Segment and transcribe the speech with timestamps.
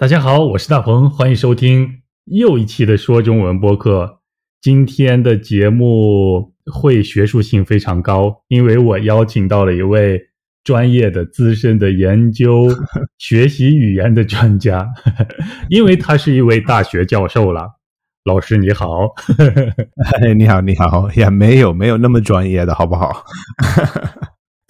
[0.00, 4.20] 大家好，我是大鹏，欢迎收听又一期的说中文播客。
[4.62, 10.18] 今天的节目会学术性非常高，因为我邀请到了一位
[10.64, 12.68] 专业的、资深的研究
[13.18, 14.88] 学习语言的专家，
[15.68, 17.68] 因为他是一位大学教授了。
[18.24, 18.86] 老师你好，
[20.22, 23.22] 哎，你好，你好，也没有没有那么专业的，好不好？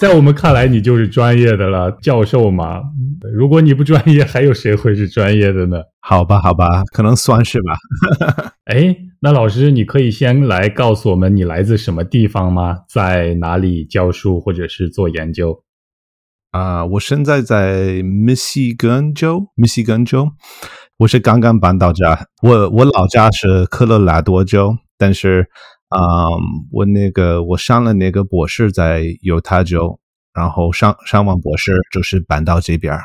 [0.01, 2.81] 在我们看来，你就是专业的了，教授嘛。
[3.35, 5.77] 如果你不专业，还有谁会是专业的呢？
[6.01, 7.77] 好吧，好吧，可能算是吧。
[8.65, 12.79] 哎，那老师，你可以先来告诉我们你来自什么地方吗？
[12.89, 15.63] 在哪里教书或者是做研究？
[16.53, 20.31] 啊，我现在在密西根州，密西根州。
[21.01, 25.51] 我是刚刚搬到家，我我老家是科罗拉多州，但是。
[25.91, 25.99] 啊，
[26.71, 29.99] 我那个我上了那个博士在犹他州，
[30.33, 32.97] 然后上上完博士就是搬到这边。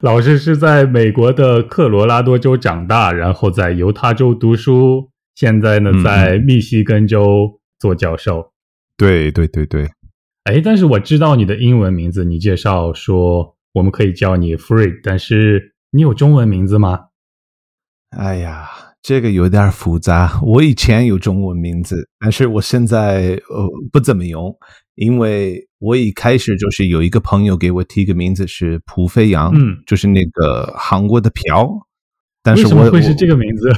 [0.00, 8.52] 老师是在美国的科罗拉多州长大，然后在犹他州读书，现在呢在密西根州做教授。
[8.98, 9.90] 对对对对。
[10.44, 17.06] 哎，但是我知道你的英文名字，你介绍说我们可以叫你 Free，但是你有中文名字吗？
[18.10, 18.68] 哎呀。
[19.06, 20.40] 这个有点复杂。
[20.42, 24.52] 我以前有中文名字，但是我现在呃不怎么用，
[24.96, 31.86] 因为我一开始就是有一个朋友给我提个名字是蒲飞扬，嗯，就是那个韩国的朴。
[32.42, 33.70] 但是我会是这个名字？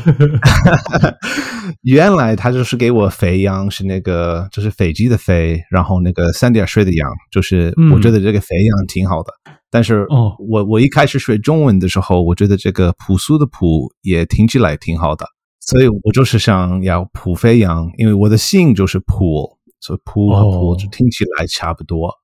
[1.84, 9.33] 原来他就是给我肥羊，是那个就是飞机的飞，然后那个三点水的羊，就是我觉得这个肥羊挺好的。
[9.70, 15.27] 但是，哦，我我一开始学中文的时候，我觉得这个朴素的朴也听起来挺好的，
[15.60, 22.14] 所以我就是想要朴飞扬，因为我的姓就是朴，所以朴和朴就听起来差不多。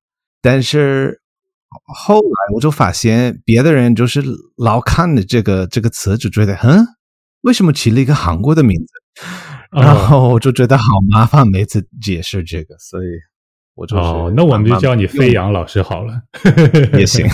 [0.41, 1.21] 但是
[1.69, 4.23] 后来我就发现，别的人就是
[4.57, 6.87] 老看的这个这个词，就觉得，嗯，
[7.43, 8.87] 为什么起了一个韩国的名字？
[9.71, 13.07] 然后我就觉得好麻烦，每次解释这个，所以。
[13.75, 16.15] 我就哦，那我们就叫你飞扬老师好了，
[16.97, 17.27] 也 行，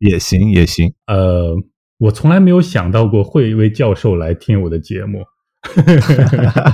[0.00, 0.92] 也行，也行。
[1.06, 1.52] 呃，
[1.98, 5.24] 我从来没有想到过会一位教授来听我的节目。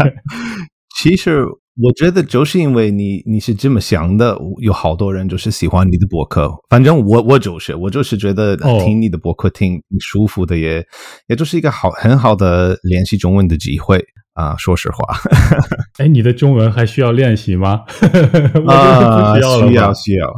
[1.00, 1.44] 其实
[1.80, 6.52] 我觉得就是因为你你是这么想的，有好多人就是喜欢你的博客。
[6.68, 10.84] 反正我我就是我就是觉得听你的博客挺舒服的，也
[11.28, 14.04] 也就是一个好很好的联系中文的机会。
[14.38, 15.19] 啊，说实话，
[15.99, 17.82] 哎，你的中文还需要练习吗？
[18.69, 20.32] 啊，需要，需要，需要，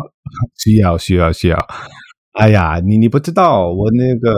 [0.56, 1.68] 需要，需要，需要。
[2.32, 4.32] 哎呀，你你不知道，我那个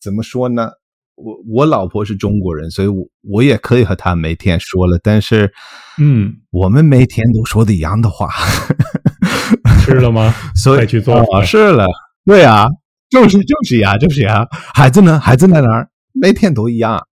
[0.00, 0.70] 怎么说呢？
[1.16, 5.00] 我我老婆是中国人，所以我我也可以和她每天说了。
[5.02, 5.52] 但是，
[5.98, 8.28] 嗯，我们每天都说的一样的话。
[9.82, 10.32] 吃了吗？
[10.54, 11.86] 所以去做是了。
[12.24, 12.66] 对啊，
[13.10, 14.46] 就是就是呀，就是呀。
[14.74, 15.18] 孩子呢？
[15.18, 15.88] 孩子在哪儿？
[16.12, 17.04] 每天都一样。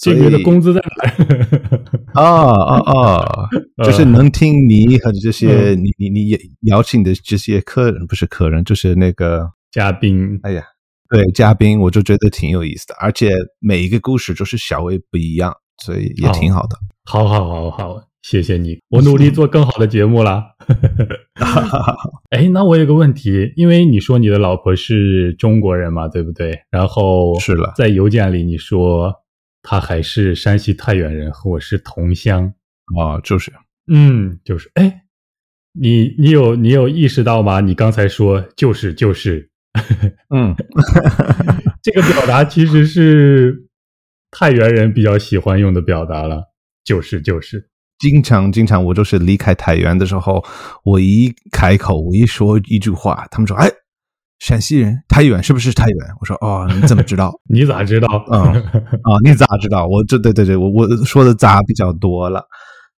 [0.00, 2.22] 这个的工资在哪？
[2.22, 3.48] 啊啊啊！
[3.84, 10.38] 就是能听你和这些你你你邀请的这些客人，不是客人，就是那个嘉宾。
[10.44, 10.62] 哎呀，
[11.10, 15.52] 对嘉宾，我就觉得挺有意思的，而且每一个故事都是稍微不一样，
[15.84, 16.76] 所以也挺好的。
[17.04, 20.44] 好好好好，谢谢你，我努力做更好的节目啦。
[22.30, 26.60] 哎，那我有个问题，因为你说你的老婆是中国人嘛，对不对？
[26.70, 29.12] 然后是了，在邮件里你说。
[29.62, 32.52] 他还是山西太原人，和我是同乡
[32.96, 33.52] 啊，就是，
[33.92, 35.02] 嗯，就是，哎，
[35.72, 37.60] 你你有你有意识到吗？
[37.60, 39.50] 你刚才说就是就是，
[40.34, 40.54] 嗯，
[41.82, 43.66] 这个表达其实是
[44.30, 46.42] 太原人比较喜欢用的表达了，
[46.84, 50.44] 就是就是，经常经常我就是离开太原的时候，
[50.84, 53.70] 我一开口我一说一句话，他们说哎。
[54.38, 55.96] 陕西人太原是不是太原？
[56.20, 57.34] 我说哦，你怎么知道？
[57.50, 58.06] 你咋知道？
[58.30, 59.86] 嗯啊，你咋知道？
[59.86, 62.44] 我这对对对，我我说的咋比较多了。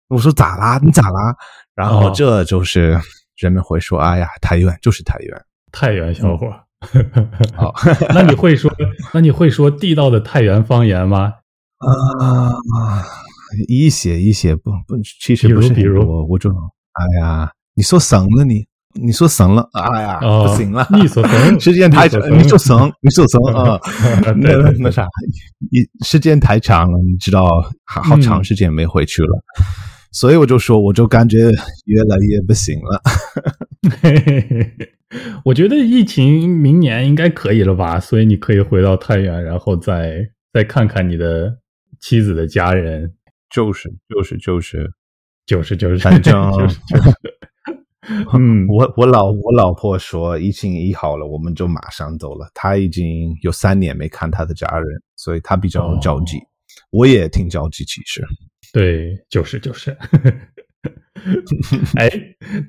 [0.09, 0.79] 我说咋啦？
[0.83, 1.35] 你咋啦？
[1.75, 2.99] 然后这就是
[3.37, 5.41] 人们会说，哎呀，太原就是太原，
[5.71, 6.47] 太原小伙。
[7.55, 7.73] 好，
[8.13, 8.71] 那你会说
[9.13, 11.33] 那你会说地道的太原方言吗？
[11.79, 12.51] 啊，
[13.67, 18.65] 一些一些不不，其实不是比如我我就哎呀，你说省了你。
[18.93, 20.87] 你说神了，哎呀，不行了！
[20.89, 22.19] 你说神， 时间太长。
[22.37, 23.79] 你说神，你说神 啊？
[24.35, 25.07] 那那啥，
[25.71, 27.45] 你时间太长了，你知道，
[27.85, 29.43] 好好长时间没回去了，
[30.11, 31.37] 所以我就说，我就感觉
[31.85, 33.01] 越来越不行了。
[35.45, 37.99] 我觉得疫情明年应该可以了吧？
[37.99, 41.57] 所以你可以回到太原，然后再再看看你的
[41.99, 43.13] 妻子的家人。
[43.49, 44.91] 就是就是就是
[45.47, 46.33] 就是就是，反正。
[48.33, 52.49] 嗯，我我老我老婆说疫情一好了，我们就马上走了。
[52.53, 54.85] 她已经有三年没看她的家人，
[55.15, 56.37] 所以她比较着急。
[56.91, 58.25] 我也挺着急，其实。
[58.71, 59.95] 对，就是就是。
[61.97, 62.09] 哎，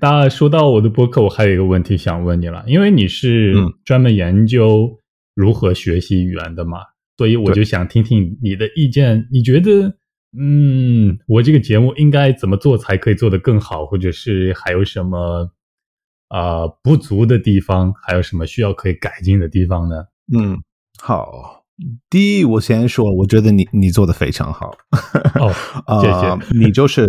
[0.00, 3.54] 那说到我的博客，我还有一个问题想问你了，因为你是
[3.84, 4.98] 专门研究
[5.34, 6.78] 如何学习语言的嘛，
[7.16, 9.28] 所以我就想听听你的意见。
[9.30, 9.94] 你觉得，
[10.38, 15.50] 嗯，我这个节目应该怎么做才可以做得更好，或者是还有什么
[16.28, 20.04] 啊不足的地方，还有什么需要可以改进的地方呢？
[20.36, 20.62] 嗯，
[21.00, 21.58] 好。
[22.10, 24.70] 第一，我先说，我觉得你你做的非常好。
[25.34, 25.50] 哦，
[26.02, 26.58] 谢谢。
[26.58, 27.06] 你就是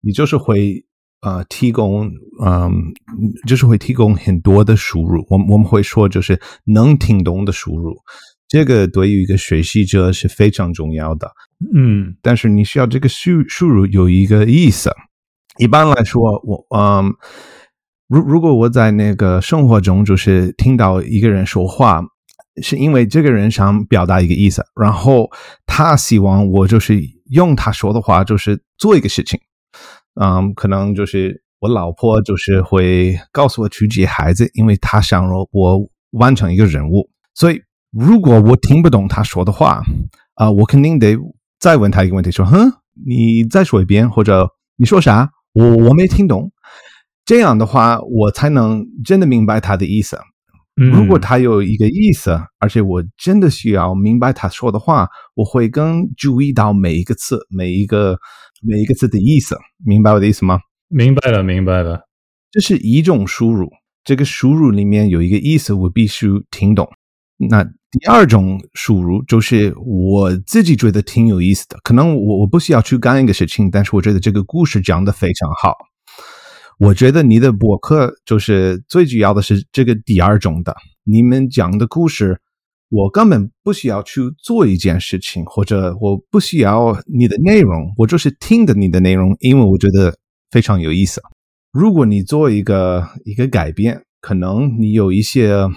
[0.00, 0.82] 你就是会
[1.20, 2.10] 呃提供
[2.42, 2.72] 嗯，
[3.46, 5.26] 就是会提供很多的输入。
[5.28, 7.94] 我我们会说，就是能听懂的输入，
[8.50, 11.30] 这个对于一个学习者是非常重要的。
[11.74, 14.90] 嗯，但是你需要这个输输入有一个意思。
[15.56, 17.14] 一般来说，我嗯，
[18.08, 22.02] 如如果我在那个生活中，就是听到一个人说话。
[22.62, 25.30] 是因为这个人想表达一个意思，然后
[25.66, 27.00] 他希望我就是
[27.30, 29.40] 用他说的话，就是做一个事情。
[30.20, 35.80] 嗯，可能就是我老婆就是会告诉我去接孩子，因为她想让我
[36.10, 37.08] 完成一个任务。
[37.34, 39.82] 所以如果我听不懂他说的话，
[40.34, 41.16] 啊，我肯定得
[41.58, 42.70] 再问他一个问题，说：“哼，
[43.06, 45.30] 你再说一遍，或者你说啥？
[45.52, 46.52] 我我没听懂。”
[47.26, 50.18] 这样的话，我才能真的明白他的意思。
[50.74, 58.18] 如果他有一个意思，而且我真的需要明白他说的话，我会更注意到每一个字、每一个
[58.62, 59.58] 每一个字的意思。
[59.84, 60.58] 明白我的意思吗？
[60.88, 62.08] 明白了，明白了。
[62.50, 63.68] 这是一种输入，
[64.04, 66.88] 这个输入里面有一个意思，我必须听懂。
[67.36, 75.76] 那第二种输入就是我自己觉得挺有意思的，可能我我不需要去干一个事情，但是我觉得这个故事讲的非常好。
[76.78, 82.40] 我觉得你的博客就是最主要的是这个第二种的，你们讲的故事，
[82.88, 90.16] 我根本不需要去做一件事情，或者我不需要你的内容，我就是听的你的内容，因为我觉得
[90.50, 91.20] 非常有意思。
[91.72, 95.68] 如果你做一个一个改变，可能你有一些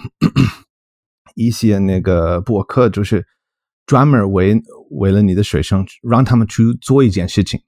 [1.34, 3.26] 一些那个博客，就是
[3.86, 4.60] 专门为
[4.90, 7.60] 为了你的学生，让他们去做一件事情。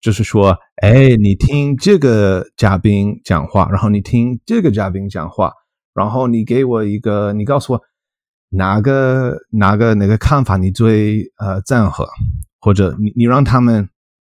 [0.00, 5.52] 就是说，哎，你听这个嘉宾讲话，然后你听这个嘉宾讲话，
[5.92, 7.82] 然后你给我一个，你告诉我
[8.48, 12.08] 哪个哪个哪个看法你最呃赞和，
[12.60, 13.86] 或者你你让他们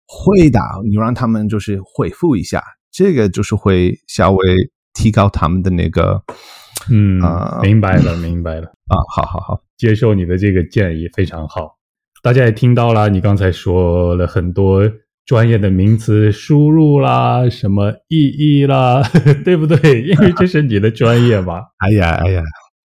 [0.05, 4.55] 回答，你让他们就是回复一下，这个就是会稍微
[4.93, 6.23] 提高他们的那个，
[6.91, 7.19] 嗯，
[7.61, 11.77] 明白了，明白了啊，好好好，接受你的这个建议非常好，
[12.21, 14.91] 大家也听到了，你刚才说了很多。
[15.25, 19.01] 专业的名词输入啦，什么意义啦，
[19.43, 19.99] 对不对？
[20.05, 21.63] 因为这是你的专业嘛。
[21.79, 22.43] 哎呀，哎呀，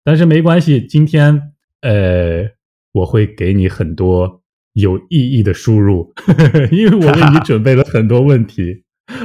[0.03, 1.53] 但是没关系，今天
[1.83, 2.49] 呃，
[2.93, 4.41] 我会给你很多
[4.73, 6.11] 有意义的输入，
[6.73, 8.83] 因为我为你准备了很多问题，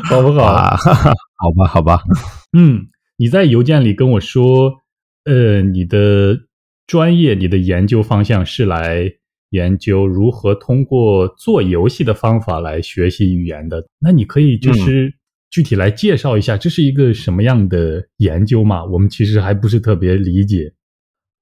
[0.09, 0.75] 好不好？
[0.75, 2.01] 好吧，好吧。
[2.57, 2.87] 嗯，
[3.17, 4.81] 你在邮件里跟我说，
[5.25, 6.37] 呃，你的
[6.85, 9.13] 专业、你的研究方向是来。
[9.51, 15.15] 研究如何通过做游戏的方法来学习语言的，那你可以就是
[15.49, 18.83] 具体来介绍一下，这是一个什么样的研究吗？
[18.83, 20.73] 我们其实还不是特别理解。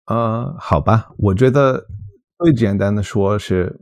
[0.05, 1.83] 呃，好吧，我觉得
[2.37, 3.75] 最简单的说是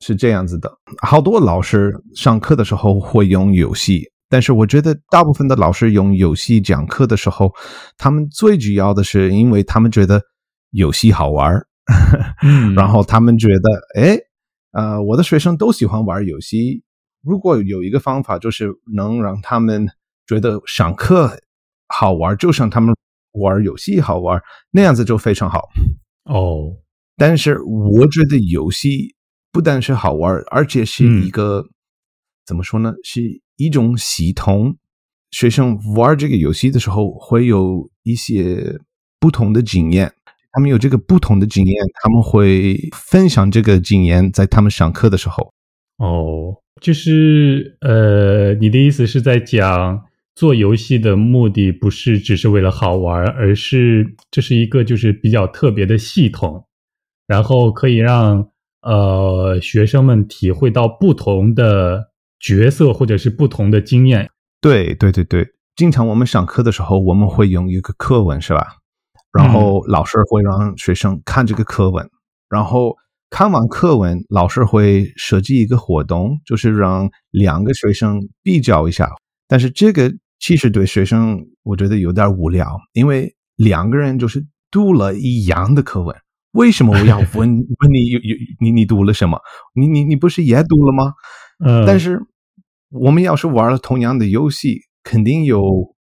[0.00, 7.52] 是这样子的，好多老师上课的时候会用游戏，但是我觉得大部分的老师用游戏讲课的时候，
[7.98, 10.22] 他们最主要的是因为他们觉得
[10.70, 11.66] 游戏好玩儿。
[12.76, 14.16] 然后他们觉得，哎，
[14.70, 16.84] 呃，我的学生都喜欢玩游戏。
[17.22, 19.88] 如果有一个方法，就是能让他们
[20.26, 21.36] 觉得上课
[21.88, 22.94] 好玩，就像他们
[23.32, 25.68] 玩游戏好玩，那样子就非常好。
[26.26, 26.70] 哦，
[27.16, 29.16] 但是我觉得游戏
[29.50, 31.66] 不但是好玩，而且是一个
[32.50, 32.92] 怎么说呢？
[33.04, 33.20] 是
[33.56, 34.76] 一种系统。
[35.30, 38.76] 学生玩这个游戏的时候，会有一些
[39.20, 40.12] 不同的经验。
[40.50, 45.52] 他们有这个不同的经验，他们会分享这个经验，在他们上课的时候。
[45.98, 50.02] 哦，就是呃，你的意思是在讲
[50.34, 56.66] 做游戏的目的不是只是为了好玩，而是这是一个就是比较特别的系统，
[57.28, 58.48] 然后可以让
[58.82, 62.09] 呃学生们体会到不同的
[62.40, 64.30] 角色或者是不同的经验。
[64.60, 68.66] 对对对对，经常我们上课的时候，我们会用一个课文，是吧？
[69.32, 72.08] 然后老师会让学生看这个课文，
[72.48, 72.96] 然后
[73.30, 79.08] 看完课文，老师会设计一个活动，就是让两个学生比较一下。
[79.46, 86.16] 但是这个其实对学生我觉得有点无聊，因为两个人就是读了一样的课文，
[86.52, 89.38] 为什么我要问 问你有有 你你读了什么？
[89.74, 91.12] 你你你不是也读了吗？
[91.64, 92.20] 嗯，但是
[92.90, 95.62] 我们要是玩了同样的游戏，肯定有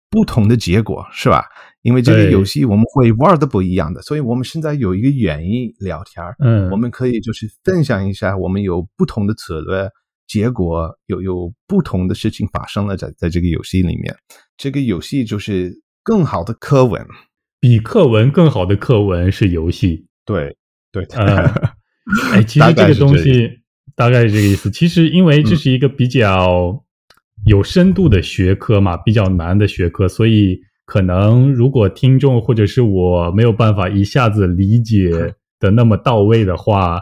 [0.09, 1.43] 不同的结果，是吧？
[1.81, 9.89] 因为这个游戏我们会玩的不一样的，所以我们现在有一个原因聊天嗯，我们可以就是分享一下，我们有不同的策略，
[10.27, 14.13] 结果有有不同的事情发生了在在这个游戏里面。
[14.57, 17.05] 这个游戏就是更好的课文，
[17.61, 20.05] 比课文更好的课文是游戏。
[20.25, 20.57] 对
[20.91, 21.45] 对，呃，
[22.33, 23.58] 哎，其实这个东西
[23.99, 24.71] 大概是这个意思。
[24.71, 26.81] 其实因为这是一个比较
[27.45, 30.61] 有深度的学科嘛，比较难的学科，所以。
[30.91, 35.11] 可能如果听众或者是我没有办法一下子理解
[35.59, 36.99] 的那么到位的话，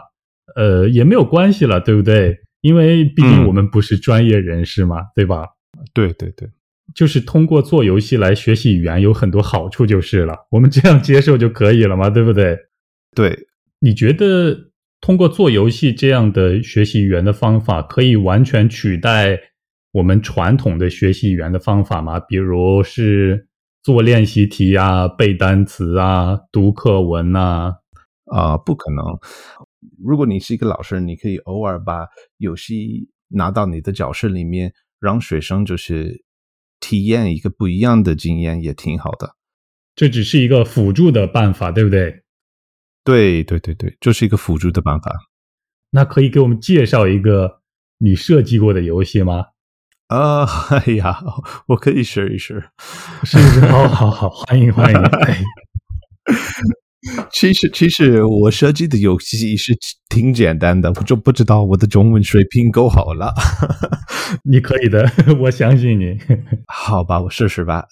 [0.56, 2.36] 呃，也没有关系了，对不对？
[2.60, 5.46] 因为毕竟我们不是专业人士嘛，对吧？
[5.94, 6.46] 对对对，
[6.94, 12.58] 就是通过做游戏来学习语言有很多好处就是了，我们这样接受就可以了嘛，对不对？
[13.16, 13.34] 对，
[13.80, 14.54] 你觉得
[15.00, 19.38] 通过做游戏这样的学习语言的方法可以完全取代
[19.92, 22.18] 我们传统的学习语言的方法吗？
[22.20, 23.46] 比如是？
[23.80, 27.72] 做练习题啊，背单词啊，读课文呐，
[28.24, 29.02] 啊，不可能。
[30.04, 36.22] 如果你是一个老师，你可以偶尔把游戏拿到你的教室里面，让学生就是
[36.80, 39.36] 体验一个不一样的经验，也挺好的。
[39.94, 42.24] 这只是一个辅助的办法，对不对？
[43.08, 45.10] 对对对对，这是一个辅助的办法。
[45.92, 47.60] 那可以给我们介绍一个
[47.96, 49.46] 你设计过的游戏吗？
[50.08, 51.18] 啊，哎呀，
[51.68, 52.68] 我可以试一试，
[53.24, 55.00] 试试，好好好，欢迎欢迎。
[57.32, 59.72] 其实其实我设计的游戏是
[60.10, 63.32] 挺简单的，我就不知道我的中文水平够好了。
[64.44, 65.10] 你可以的，
[65.40, 66.18] 我相信你。
[66.66, 67.86] 好吧，我试试吧。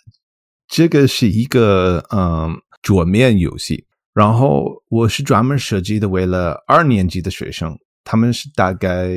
[0.69, 9.11] 这个是一个嗯桌面游戏，然后我是专门设计的，为了二年级的学生，他们是大概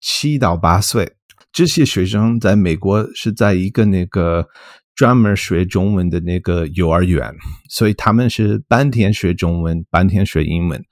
[0.00, 1.12] 七到八岁。
[1.52, 4.48] 这些学生在美国是在一个那个
[4.94, 7.30] 专门学中文的那个幼儿园，
[7.68, 10.82] 所以他们是半天学中文，半天学英文。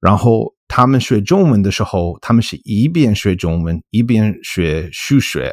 [0.00, 5.52] 然后他们学中文的时候，他们是一边学中文一边学数学，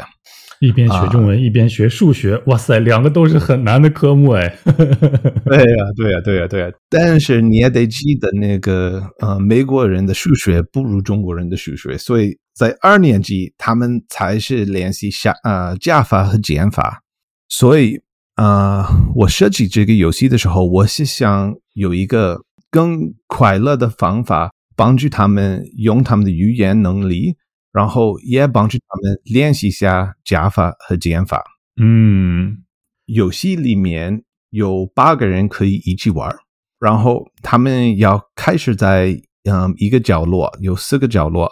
[0.59, 2.41] 一边学中文一边学数学。
[2.47, 4.55] 哇塞，两个都是很难的科目哎。
[4.65, 6.69] 对呀，对呀，对呀，对呀。
[6.89, 12.38] 但是你也得记得，那个呃，美国人的数学不如中国人的数学，所以。
[12.57, 17.01] 在二年级，他们才是练习下呃加法和减法，
[17.50, 18.00] 所以
[18.38, 18.81] 呃，
[19.13, 22.39] 我设计这个游戏的时候，我是想有一个
[22.71, 27.35] 更快乐的方法，帮助他们用他们的语言能力，
[27.75, 31.44] 然后也帮助他们练习一下加法和减法。
[31.75, 32.63] 嗯，
[33.05, 36.34] 游戏里面有八个人可以一起玩，
[36.79, 41.51] 然后他们要开始在嗯一个角落，有四个角落。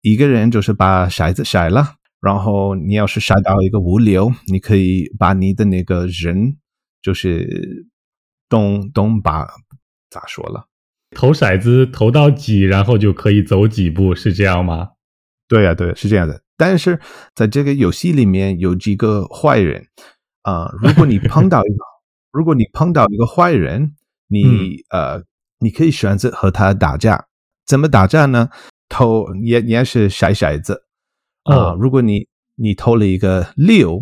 [0.00, 6.56] 一个人就是把骰子骰了，然后你要是骰到一个五六，你可以把你的那个人
[7.02, 7.86] 就是
[8.48, 9.46] 东东把
[10.08, 10.66] 咋说了？
[11.14, 14.91] 投骰子投到几，然后就可以走几步，是这样吗？
[15.52, 16.42] 对呀，对，是这样的。
[16.56, 16.98] 但是
[17.34, 19.86] 在这个游戏里面有几个坏人
[20.42, 21.84] 啊，如果你碰到一个，
[22.32, 23.94] 如果你碰到一个坏人，
[24.28, 25.22] 你呃，
[25.58, 27.26] 你可以选择和他打架。
[27.66, 28.48] 怎么打架呢？
[28.88, 30.84] 投也也是骰骰子
[31.44, 31.76] 啊！
[31.78, 34.00] 如果你你投了一个六，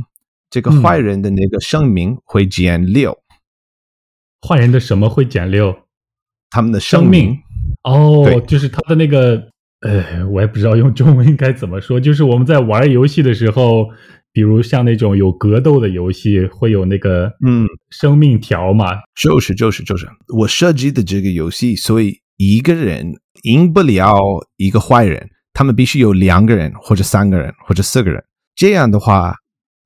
[0.49, 3.19] 这个坏人的那个生命会减六。
[4.47, 5.77] 坏人的什么会减六？
[6.49, 7.37] 他们的生命
[7.83, 11.99] 哦，就是他的那个呃，我也不知道用中文应该怎么说。
[12.01, 13.87] 就是我们在玩游戏的时候，
[14.33, 18.87] 比如像那种有格斗的游戏，会有那个嗯生命条嘛？
[19.21, 20.07] 就是就是就是
[20.37, 23.15] 我设计的这个游戏，所以一个人。
[23.45, 24.19] 赢不了
[24.59, 28.23] 一个坏人，他们必须有两个人，或者三个人，或者四个人。
[28.55, 29.35] 这样的话，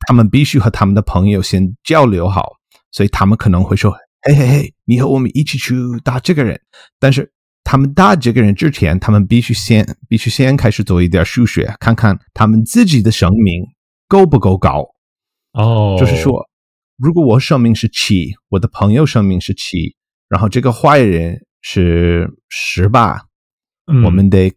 [0.08, 2.54] 他们必须和他们的朋友先交流好，
[2.90, 3.92] 所以他们可能会说
[4.26, 5.72] ：“嘿嘿嘿，你和我们一起去
[6.02, 6.60] 打这个人。”
[6.98, 7.30] 但是
[7.74, 13.64] 他们打这个人之前，他们必须先必须先开始做一点数学，看看他们自己的生命
[14.06, 14.86] 够不够高。
[15.54, 16.48] 哦，就是说，
[16.96, 19.96] 如果我生命是七，我的朋友生命是七，
[20.28, 23.20] 然后这个坏人是十八。
[24.04, 24.52] 我们得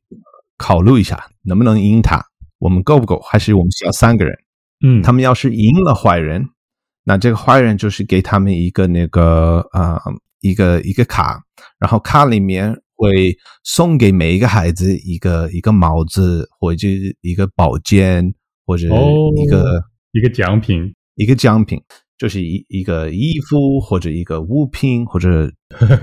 [0.59, 2.23] 考虑一下能不能赢他，
[2.59, 3.19] 我们够不够？
[3.21, 4.37] 还是我们需要三个人？
[4.85, 6.45] 嗯，他们要是赢了坏人，
[7.03, 9.99] 那这个坏人就是给他们一个那个啊，
[10.41, 11.41] 一个一个卡，
[11.79, 16.87] 然后卡里面会送给每一个孩子一个一个帽子，或者
[17.21, 18.33] 一个宝剑，
[18.65, 20.93] 或者一个一个奖品。
[21.19, 21.81] 一个奖品，
[22.15, 25.51] 就是一一个衣服或者一个物品或者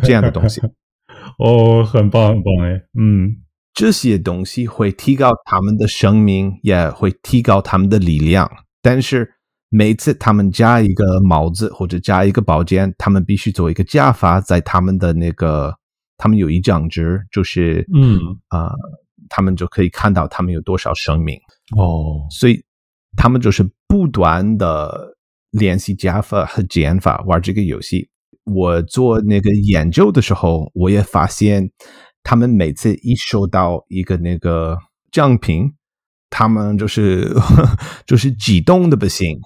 [0.03, 0.61] 这样的东西。
[1.39, 3.37] 哦，很棒很棒哎，嗯，
[3.73, 8.51] 这些东西会提高他们的生命，也会提高他们的力量。
[8.83, 9.35] 但是
[9.69, 15.73] 每次他们加一个帽子或者加一个宝剑，他们必须做一个加法，在他们的那个，
[16.16, 18.18] 他们有一张纸，就是嗯。
[18.49, 18.73] 啊，
[19.28, 21.37] 他们就可以看到他们有多少生命。
[21.76, 22.62] 哦，所以
[23.16, 25.16] 他们就是不断的
[25.50, 28.11] 练习加法和减法玩这个游戏。
[28.44, 31.71] 我做那个研究的时候，我也发现，
[32.23, 34.76] 他们每次一收到一个那个
[35.11, 35.73] 奖品，
[36.28, 37.35] 他们就是
[38.06, 39.40] 就是激动的不行，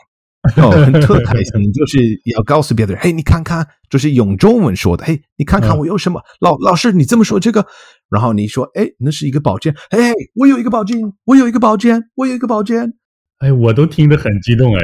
[0.57, 1.99] 哦，特开心，就是
[2.35, 7.67] 要告诉别人，嘿，你看看，就是用中文说的，嘿，你看看我有什么，老老师你这么说这个，
[8.11, 12.95] 然后你说，哎，那是一个宝剑，哎，我有一个宝剑，我有一个宝剑，我有一个宝剑。
[13.38, 14.81] 哎，我都听得很激动哎！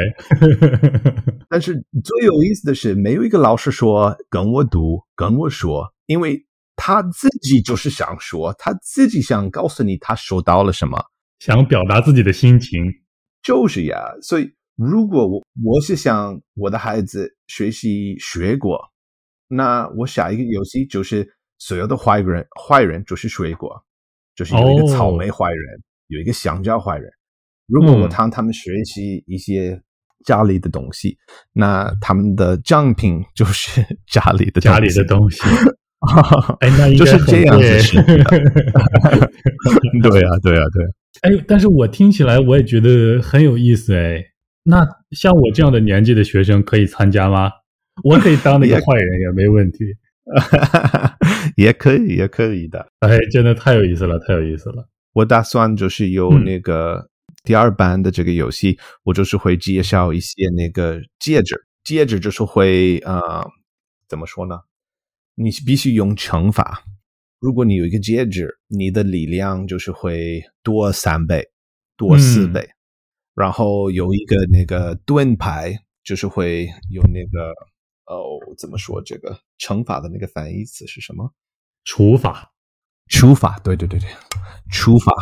[1.50, 11.04] 但是最有意思的是，没有一个老师说跟我读、跟我说，因为他自己就是想说，他自己想告诉你他收到了什么，
[11.40, 12.80] 想表达自己的心情，
[13.42, 13.98] 就是呀。
[14.22, 18.78] 所以，如果我我是想我的孩子学习水果，
[19.46, 23.70] 那我下一个游戏就是所有的坏人，坏人就是水果，
[24.34, 27.08] 就是有一个草莓坏人，有一个香蕉坏人。
[27.66, 29.80] 如果我让他们学习一些
[30.24, 31.16] 家里的东西，
[31.52, 35.40] 那他们的奖品就是 家里的家里的东西。
[36.60, 38.02] 哎，那就是这样子。
[40.02, 40.84] 对啊，对啊，对。
[41.22, 44.22] 哎，但是我听起来我也觉得很有意思哎。
[44.64, 47.50] 那像我这样的年纪的学生可以参加吗？
[48.02, 49.78] 我可以当那个 坏人也没问题。
[51.56, 52.88] 也可以，也可以的。
[53.00, 54.88] 哎，真的太有意思了，太有意思了。
[55.12, 57.08] 我打算就是有那个。
[57.42, 63.20] 第二班的这个游戏，我就是会介绍一些那个戒指，戒指就是会呃，
[64.08, 64.60] 怎么说呢？
[65.34, 66.84] 你必须用乘法。
[67.40, 71.50] 如果你有一个戒指，你的力量就是会多三倍，
[71.98, 72.66] 多四倍。
[73.34, 77.50] 然后有一个那个盾牌，就是会有那个
[78.06, 79.02] 哦，怎么说？
[79.02, 81.32] 这个乘法的那个反义词是什么？
[81.84, 82.50] 除法。
[83.10, 84.08] 除法，对对对对，
[84.70, 85.12] 除法。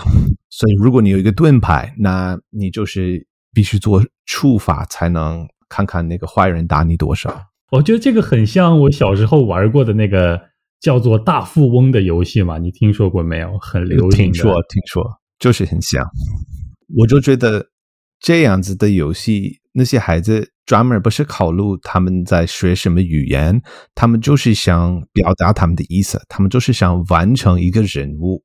[0.51, 7.49] 所以，如果你有一个盾牌，那你就是必须做除法，才能看看那个坏人打你多少。
[7.73, 10.41] 我觉得这个很像我小时候玩过的那个
[10.81, 13.59] 叫做《大富翁》的游戏嘛，你听说过没有？
[13.59, 14.27] 很流行。
[14.27, 15.05] 听说，听说，
[15.41, 16.09] 就是很像。
[16.97, 17.67] 我就觉得
[18.23, 20.51] 这样子的游戏，那些孩子。
[20.65, 23.61] 专门不是考虑他们在学什么语言，
[23.97, 28.41] 他们就是想表达他们的意思，他们就是想完成一个任务，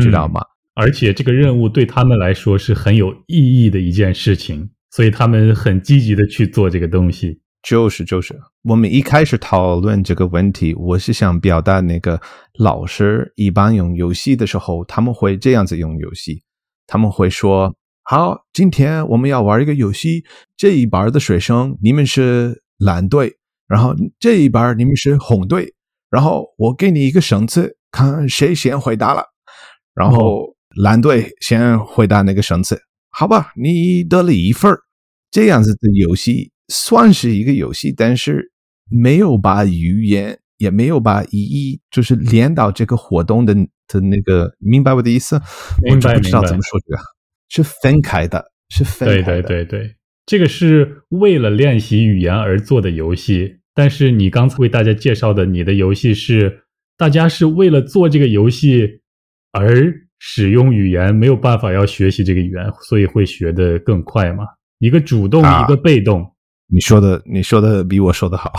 [0.00, 0.40] 知道吗？
[0.74, 7.38] 而且这个任务对他们来说是很有意义的一件事情，所以他们很积极的去做这个东西。
[7.62, 12.18] 就是就是，我们一开始讨论这个问题，我是想表达那个
[12.58, 16.42] 老师一般用游戏的时候，他们会这样子用游戏，
[16.86, 17.72] 他们会说。
[18.06, 20.24] 好，今天我们要玩一个游戏。
[20.58, 23.32] 这一班的学生，你们是蓝队，
[23.66, 25.72] 然后这一班你们是红队。
[26.10, 29.24] 然后我给你一个绳子，看谁先回答了。
[29.94, 33.52] 然后蓝队先回答那个绳子，好吧？
[33.56, 34.70] 你得了一份
[35.30, 38.52] 这样子的游戏算是一个游戏，但是
[38.90, 43.54] 没有把语言，也没有把意义，就是连到这个活动的
[43.88, 45.40] 的那个，明白我的意思？
[45.82, 47.13] 明白，不知道怎么说这个。
[47.54, 49.42] 是分开的，是分开的。
[49.42, 49.94] 对对对对，
[50.26, 53.56] 这个是为了练习语言而做的游戏。
[53.76, 56.64] 但是你刚才为大家介绍的，你的游戏是
[56.96, 58.88] 大家是为了做这个游戏
[59.52, 64.44] 而使用语言，没有办法要学习这个语言，所以会学的更快嘛？
[64.78, 66.24] 一个主动，一个被动。
[66.66, 68.52] 你说的，你说的比我说的好。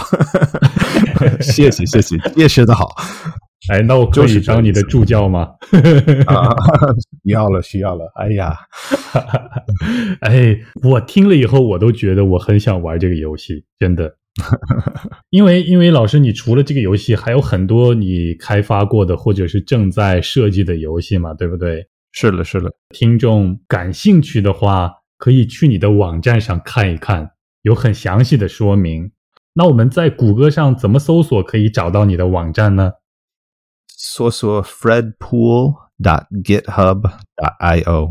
[1.41, 2.95] 谢谢谢谢，解释的好。
[3.69, 5.49] 哎，那我可以当你的助教吗？
[7.23, 8.11] 需要了，需要了。
[8.15, 8.55] 哎呀，
[10.21, 14.15] 哎，我听了以后，我都觉得我很想玩这个游戏，真的。
[15.31, 21.87] 因为，因为老师，你除了这个游戏，还有很多你开发过的或者是正在设计的游戏嘛，对不对？
[22.11, 22.71] 是的，是的。
[22.89, 27.31] 听众感兴趣的话，可以去你的网站上看一看，
[27.63, 29.11] 有很详细的说明。
[29.53, 32.91] 那我们在谷歌上怎么搜索可以找到你的网站呢？
[34.07, 37.01] 搜索 Fredpool dot GitHub
[37.59, 38.09] io，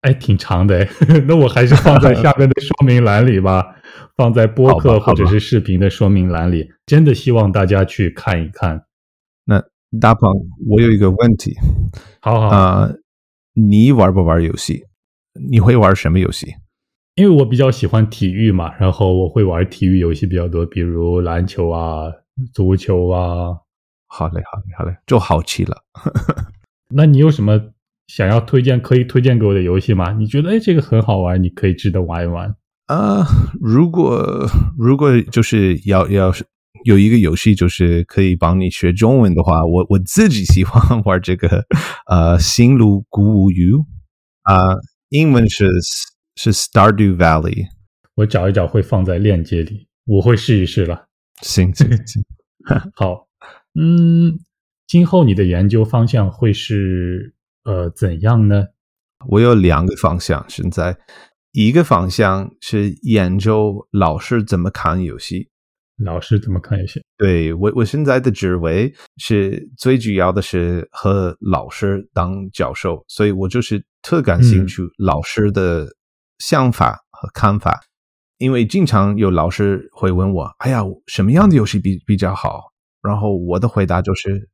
[0.00, 0.86] 哎，挺长的，
[1.28, 3.76] 那我还是放在下面的说明栏里吧，
[4.16, 6.68] 放在播客或者是视频的说明栏里。
[6.84, 8.86] 真的希望大家去看一看。
[9.44, 9.62] 那
[10.00, 10.32] 大鹏，
[10.68, 11.54] 我有一个问题，
[12.20, 12.90] 好好啊，
[13.54, 14.84] 你玩不玩游戏？
[15.48, 16.54] 你会玩什么游戏？
[17.14, 22.10] 因为我比较喜欢体育嘛，然后我会玩体育游戏比较多，比如篮球啊、
[22.52, 23.60] 足球啊。
[24.08, 25.82] 好嘞，好嘞，好嘞，就好奇了。
[26.94, 27.60] 那你有什么
[28.06, 30.12] 想要推荐、可以推荐给我的游戏吗？
[30.12, 32.54] 你觉得哎，这个很好玩，你可以值得玩一玩。
[32.86, 33.26] 啊，
[33.60, 34.46] 如果
[34.78, 36.44] 如果就是要要是
[36.84, 41.64] 有一个游戏，就是可以帮你学中文的话，我我自己喜欢玩这个
[42.08, 43.72] 呃《心路鼓舞语》
[44.42, 44.62] 啊，
[45.08, 45.68] 英文是
[46.36, 47.64] 是 Stardew Valley。
[48.14, 51.06] 我找一找，会放在链接里，我会试一试了。
[51.42, 52.22] 行行行，
[52.94, 53.25] 好，
[53.78, 54.38] 嗯，
[54.86, 57.34] 今后你的研究方向会是
[57.64, 58.64] 呃怎样呢？
[59.28, 60.96] 我有两个方向，现在。
[61.52, 65.48] 一个方向是研究老师怎么看游戏，
[65.96, 67.02] 老师怎么看游戏？
[67.16, 75.88] 对我，我现在的职位是最主要的是和老师当教授，所以我就是特感兴趣老师的
[76.40, 77.80] 想法和看法。
[78.36, 82.64] 因为经常有老师会问我：“哎呀，什么样的游戏比比较好？”
[83.02, 84.48] 然后我的回答就是：“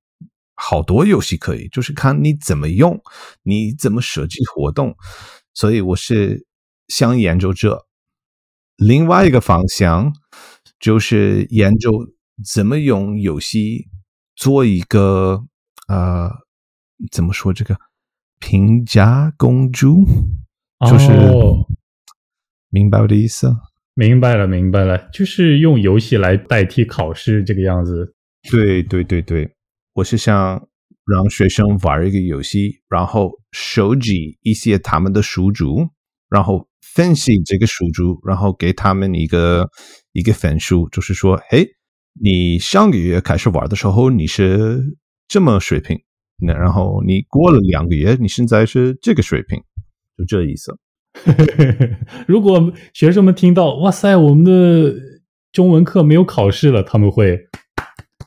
[0.56, 3.00] 好多游戏可以，就是看你怎么用，
[3.42, 4.96] 你怎么设计活动。”
[5.54, 6.46] 所以我是。
[6.88, 7.86] 想研究这，
[8.76, 10.12] 另外一个方向
[10.78, 11.90] 就是研究
[12.44, 13.86] 怎么用游戏
[14.36, 15.42] 做一个
[15.88, 16.30] 呃，
[17.10, 17.78] 怎么说这个
[18.40, 20.04] 评价公主，
[20.86, 21.12] 就是
[22.68, 23.56] 明白我的意思？
[23.94, 28.14] 明白了，明白了，就是用游戏来代替考试这个样子。
[28.50, 29.50] 对对对对，
[29.94, 30.68] 我是想
[31.06, 35.88] 让学生玩一个游戏，然后收集一些他们的数主，
[36.28, 36.68] 然后。
[36.94, 39.66] 分析这个数据，然后给他们一个
[40.12, 41.66] 一个分数，就是说，嘿，
[42.20, 44.78] 你上个月开始玩的时候你是
[45.26, 45.98] 这么水平，
[46.44, 49.58] 那然后你过了两个月，你现在是这个水平，
[50.18, 50.76] 就这意思。
[52.28, 54.94] 如果学生们听到，哇塞，我们的
[55.50, 57.38] 中文课没有考试了，他们会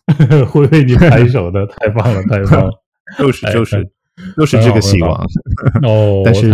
[0.48, 2.72] 会为你拍手的， 太棒了，太棒了，
[3.18, 3.92] 就是就是。
[4.38, 5.12] 就是这个希望
[5.84, 6.50] 哦，但是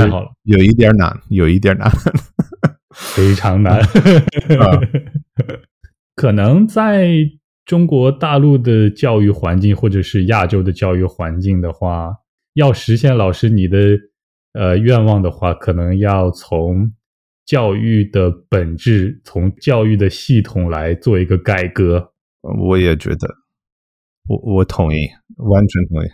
[0.46, 1.88] 有一点难，有一点难，
[2.90, 3.80] 非常难。
[6.16, 7.14] 可能在
[7.64, 12.12] 中国大陆的教育环境，或者是亚洲的教育环境的话，
[12.56, 13.78] 要实现老师你的
[14.54, 16.92] 呃愿望的话，可能要从
[17.46, 22.12] 教育的本质，从教育的系统来做一个改革。
[22.42, 23.28] 我也觉得，
[24.27, 25.07] 我我同意，
[25.38, 26.07] 完全同意。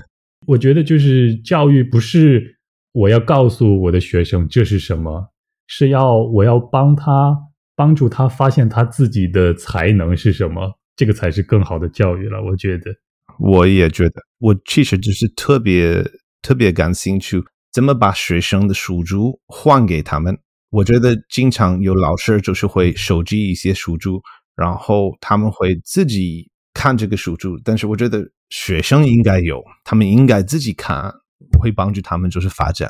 [0.46, 2.58] 我觉得就是教育不是
[2.92, 5.28] 我要告诉我的学生这是什么，
[5.66, 7.34] 是要我要帮他
[7.74, 12.42] 帮助他发现他自己的才能是什么，这个才是更好的教育了。
[12.42, 12.94] 我觉得，
[13.40, 16.04] 我也觉得，我其实就是特别
[16.42, 20.38] 特别感兴趣，怎么把学生的书珠换给他们。
[20.70, 24.20] 我觉得经常有老师就是会收集一些书珠，
[24.56, 28.28] 然后他们会自己看这个书注，但是我觉得。
[28.50, 31.12] 学生应该有，他们应该自己看，
[31.58, 32.88] 会帮助他们就是发展。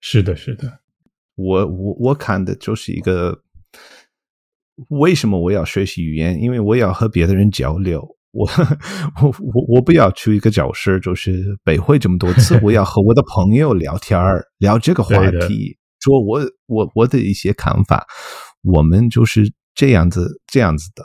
[0.00, 0.80] 是的，是的。
[1.34, 3.38] 我我我看的就是一个，
[4.88, 6.40] 为什么我要学习语言？
[6.40, 8.00] 因为我要和别的人交流。
[8.30, 8.48] 我
[9.20, 12.58] 我我我不要去一个教室，就是背会这么多次。
[12.62, 14.18] 我要和我的朋友聊天
[14.58, 15.14] 聊这个话
[15.46, 18.06] 题，说我我我的一些看法。
[18.62, 21.02] 我们就是这样子这样子的。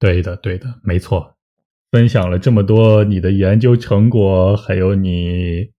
[0.00, 1.36] 对的，对的，没错。
[1.90, 5.70] 分享了这么多你的研究成果，还有你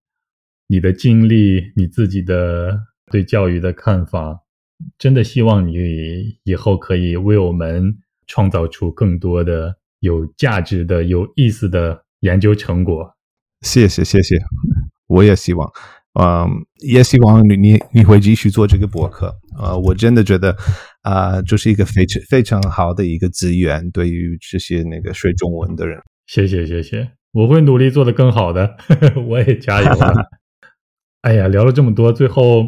[0.67, 2.77] 你的经历，你自己的
[3.09, 4.41] 对教育的看法，
[4.97, 5.73] 真的希望你
[6.43, 7.97] 以后可以为我们
[8.27, 13.15] 创造出更多的有价值的、有意思的研究成果。
[13.61, 14.35] 谢谢，谢谢，
[15.07, 15.71] 我也希望。
[16.19, 16.45] 嗯，
[16.79, 19.77] 也希望你你你会继续做这个博客啊！
[19.77, 20.53] 我真的觉得
[21.03, 25.97] 啊，就是一个非常非常好的一个资源，对于这些那个学中文的人。
[26.27, 28.75] 谢谢谢谢，我会努力做得更好的，
[29.25, 30.13] 我也加油了。
[31.23, 32.65] 哎呀，聊了这么多，最后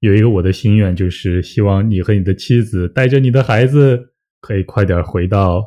[0.00, 4.00] 有一个我的心愿，就是希望你和你的妻子带着你的孩子，
[4.40, 5.62] 可以快点回到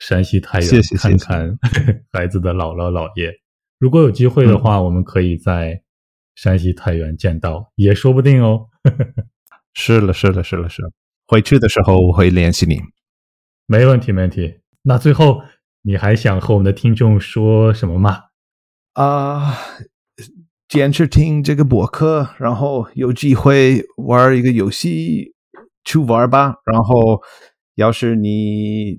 [0.00, 1.58] 山西太原看看
[2.12, 3.32] 孩子的姥姥姥爷。
[3.78, 5.80] 如果有机会的话，我们可以在。
[6.42, 8.66] 山西太原见到也说不定哦。
[9.74, 10.90] 是了，是了，是了，是了。
[11.28, 12.80] 回去的时候我会联系你。
[13.66, 14.58] 没问题，没问题。
[14.82, 15.40] 那最后
[15.82, 18.22] 你还想和我们的听众说什么吗？
[18.94, 19.54] 啊，
[20.66, 25.36] 坚持听这个博客，然后有机会玩一个游戏
[25.84, 26.56] 去玩吧。
[26.66, 27.22] 然后，
[27.76, 28.98] 要是你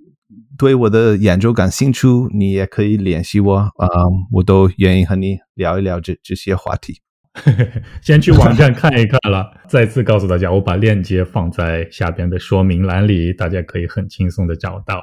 [0.58, 3.90] 对我的研究感兴趣，你也可以联系我啊，
[4.32, 7.02] 我都愿意和你聊一聊这这些话题。
[8.02, 9.52] 先去网站看一看了。
[9.68, 15.02] 再次告诉大家，我把链接放在下边的说明栏里，大家可以很轻松的找到。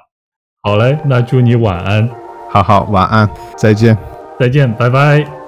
[0.62, 2.08] 好嘞，那祝你晚安。
[2.50, 3.96] 好好，晚安，再见，
[4.38, 5.39] 再见，拜拜。